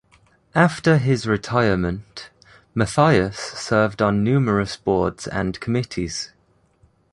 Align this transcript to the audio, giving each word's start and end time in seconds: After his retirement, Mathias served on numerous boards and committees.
After 0.55 0.97
his 0.97 1.27
retirement, 1.27 2.31
Mathias 2.73 3.37
served 3.37 4.01
on 4.01 4.23
numerous 4.23 4.75
boards 4.75 5.27
and 5.27 5.59
committees. 5.59 6.31